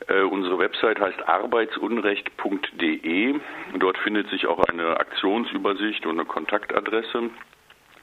Äh, 0.08 0.22
unsere 0.22 0.58
Website 0.58 0.98
heißt 1.00 1.28
arbeitsunrecht.de. 1.28 3.34
Dort 3.78 3.98
findet 3.98 4.28
sich 4.28 4.46
auch 4.46 4.64
eine 4.64 4.98
Aktionsübersicht 5.00 6.06
und 6.06 6.18
eine 6.18 6.26
Kontaktadresse. 6.26 7.30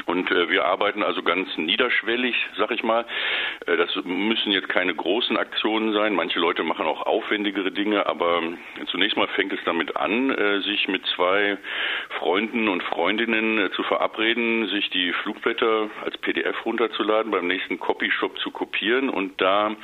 Und 0.09 0.31
äh, 0.31 0.49
wir 0.49 0.65
arbeiten 0.65 1.03
also 1.03 1.21
ganz 1.21 1.55
niederschwellig, 1.55 2.35
sag 2.57 2.71
ich 2.71 2.81
mal. 2.81 3.05
Äh, 3.67 3.77
das 3.77 3.95
müssen 4.05 4.51
jetzt 4.51 4.67
keine 4.67 4.95
großen 4.95 5.37
Aktionen 5.37 5.93
sein. 5.93 6.15
Manche 6.15 6.39
Leute 6.39 6.63
machen 6.63 6.87
auch 6.87 7.05
aufwendigere 7.05 7.71
Dinge, 7.71 8.07
aber 8.07 8.41
zunächst 8.87 9.17
mal 9.17 9.27
fängt 9.27 9.53
es 9.53 9.59
damit 9.65 9.95
an, 9.97 10.31
äh, 10.31 10.61
sich 10.61 10.87
mit 10.87 11.05
zwei 11.15 11.59
Freunden 12.17 12.69
und 12.69 12.81
Freundinnen 12.81 13.59
äh, 13.59 13.71
zu 13.71 13.83
verabreden, 13.83 14.67
sich 14.69 14.89
die 14.89 15.13
Flugblätter 15.13 15.91
als 16.03 16.17
PDF 16.17 16.65
runterzuladen, 16.65 17.31
beim 17.31 17.45
nächsten 17.45 17.79
Copyshop 17.79 18.39
zu 18.39 18.49
kopieren 18.49 19.09
und 19.09 19.39
da 19.39 19.75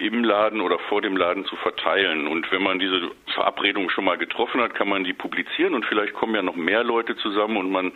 im 0.00 0.24
Laden 0.24 0.60
oder 0.60 0.78
vor 0.78 1.00
dem 1.00 1.16
Laden 1.16 1.44
zu 1.44 1.54
verteilen. 1.56 2.26
Und 2.26 2.50
wenn 2.50 2.62
man 2.62 2.78
diese 2.78 3.10
Verabredung 3.34 3.88
schon 3.90 4.04
mal 4.04 4.18
getroffen 4.18 4.60
hat, 4.60 4.74
kann 4.74 4.88
man 4.88 5.04
die 5.04 5.12
publizieren 5.12 5.74
und 5.74 5.84
vielleicht 5.86 6.12
kommen 6.14 6.34
ja 6.34 6.42
noch 6.42 6.56
mehr 6.56 6.82
Leute 6.82 7.16
zusammen 7.16 7.56
und 7.56 7.70
man 7.70 7.92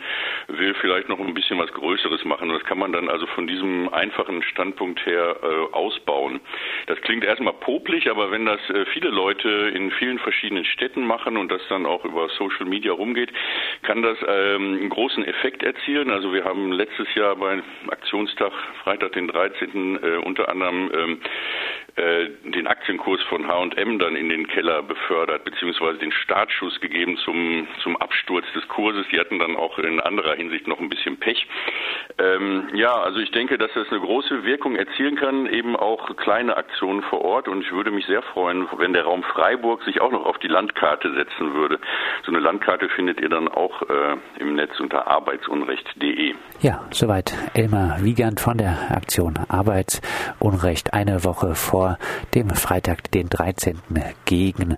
will 0.47 0.73
vielleicht 0.75 1.09
noch 1.09 1.19
ein 1.19 1.34
bisschen 1.35 1.59
was 1.59 1.71
Größeres 1.71 2.25
machen. 2.25 2.49
Das 2.49 2.63
kann 2.63 2.79
man 2.79 2.91
dann 2.91 3.09
also 3.09 3.27
von 3.27 3.45
diesem 3.45 3.93
einfachen 3.93 4.41
Standpunkt 4.41 5.05
her 5.05 5.35
äh, 5.43 5.73
ausbauen. 5.73 6.39
Das 6.87 6.99
klingt 7.01 7.23
erstmal 7.23 7.53
popelig, 7.53 8.09
aber 8.09 8.31
wenn 8.31 8.45
das 8.45 8.59
äh, 8.69 8.85
viele 8.93 9.09
Leute 9.09 9.49
in 9.75 9.91
vielen 9.91 10.17
verschiedenen 10.17 10.65
Städten 10.65 11.05
machen 11.05 11.37
und 11.37 11.51
das 11.51 11.61
dann 11.69 11.85
auch 11.85 12.03
über 12.05 12.29
Social 12.29 12.65
Media 12.65 12.91
rumgeht, 12.91 13.31
kann 13.83 14.01
das 14.01 14.17
ähm, 14.27 14.77
einen 14.79 14.89
großen 14.89 15.23
Effekt 15.25 15.61
erzielen. 15.61 16.09
Also 16.09 16.33
wir 16.33 16.43
haben 16.45 16.71
letztes 16.71 17.13
Jahr 17.13 17.35
beim 17.35 17.61
Aktionstag 17.89 18.51
Freitag 18.83 19.11
den 19.13 19.27
13. 19.27 19.99
Äh, 20.01 20.17
unter 20.17 20.49
anderem 20.49 20.89
ähm, 20.93 21.19
äh, 21.84 21.84
den 21.97 22.67
Aktienkurs 22.67 23.21
von 23.29 23.47
H&M 23.47 23.99
dann 23.99 24.17
in 24.17 24.27
den 24.27 24.47
Keller 24.47 24.83
befördert, 24.83 25.45
beziehungsweise 25.45 25.97
den 25.99 26.11
Startschuss 26.11 26.81
gegeben 26.81 27.17
zum, 27.23 27.67
zum 27.83 27.95
Absturz 27.97 28.45
des 28.53 28.67
Kurses. 28.67 29.05
Die 29.13 29.19
hatten 29.19 29.39
dann 29.39 29.55
auch 29.55 29.77
in 29.79 30.01
anderer 30.01 30.35
Hinsicht 30.35 30.67
noch 30.67 30.79
ein 30.79 30.89
bisschen 30.89 31.17
Pech. 31.17 31.47
Ähm, 32.17 32.69
ja, 32.73 32.93
also 32.93 33.19
ich 33.19 33.31
denke, 33.31 33.57
dass 33.57 33.71
das 33.73 33.89
eine 33.91 34.01
große 34.01 34.43
Wirkung 34.43 34.75
erzielen 34.75 35.15
kann, 35.15 35.45
eben 35.47 35.77
auch 35.77 36.13
kleine 36.17 36.57
Aktionen 36.57 37.01
vor 37.03 37.21
Ort. 37.21 37.47
Und 37.47 37.61
ich 37.61 37.71
würde 37.71 37.91
mich 37.91 38.05
sehr 38.07 38.21
freuen, 38.21 38.67
wenn 38.77 38.91
der 38.91 39.03
Raum 39.03 39.23
Freiburg 39.23 39.83
sich 39.83 40.01
auch 40.01 40.11
noch 40.11 40.25
auf 40.25 40.37
die 40.39 40.47
Landkarte 40.47 41.13
setzen 41.13 41.53
würde. 41.53 41.79
So 42.25 42.31
eine 42.31 42.39
Landkarte 42.39 42.89
findet 42.89 43.21
ihr 43.21 43.29
dann 43.29 43.47
auch 43.47 43.81
äh, 43.83 44.17
im 44.39 44.55
Netz 44.55 44.77
unter 44.81 45.07
arbeitsunrecht.de. 45.07 46.33
Ja, 46.59 46.83
soweit 46.91 47.33
Elmar 47.53 48.03
Wiegand 48.03 48.41
von 48.41 48.57
der 48.57 48.91
Aktion 48.91 49.39
Arbeitsunrecht 49.47 50.93
eine 50.93 51.23
Woche 51.23 51.55
vor 51.55 51.84
dem 52.33 52.49
Freitag, 52.49 53.11
den 53.11 53.29
13. 53.29 53.79
gegen 54.25 54.77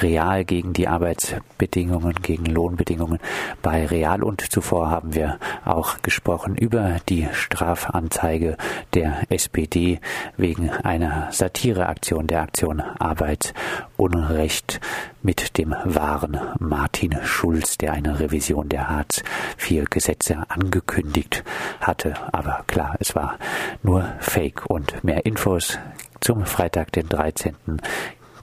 Real, 0.00 0.44
gegen 0.44 0.72
die 0.72 0.88
Arbeitsbedingungen, 0.88 2.14
gegen 2.22 2.46
Lohnbedingungen 2.46 3.18
bei 3.62 3.86
Real. 3.86 4.22
Und 4.22 4.40
zuvor 4.40 4.90
haben 4.90 5.14
wir 5.14 5.38
auch 5.64 6.02
gesprochen 6.02 6.56
über 6.56 6.96
die 7.08 7.28
Strafanzeige 7.32 8.56
der 8.94 9.22
SPD 9.30 10.00
wegen 10.36 10.70
einer 10.70 11.28
Satireaktion 11.32 12.26
der 12.26 12.42
Aktion 12.42 12.80
Arbeitsunrecht 12.80 14.80
mit 15.22 15.58
dem 15.58 15.74
wahren 15.84 16.38
Martin 16.58 17.16
Schulz, 17.22 17.78
der 17.78 17.92
eine 17.92 18.20
Revision 18.20 18.68
der 18.68 18.88
Hartz-IV-Gesetze 18.88 20.44
angekündigt 20.48 21.44
hatte. 21.80 22.14
Aber 22.32 22.64
klar, 22.66 22.96
es 23.00 23.14
war 23.14 23.38
nur 23.82 24.04
Fake 24.20 24.66
und 24.66 25.04
mehr 25.04 25.26
Infos 25.26 25.78
zum 26.20 26.46
Freitag, 26.46 26.92
den 26.92 27.08
13 27.08 27.56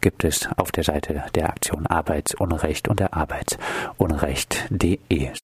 gibt 0.01 0.23
es 0.23 0.47
auf 0.57 0.71
der 0.71 0.83
Seite 0.83 1.23
der 1.33 1.49
Aktion 1.49 1.87
Arbeitsunrecht 1.87 2.87
unter 2.87 3.13
arbeitsunrecht.de. 3.13 5.31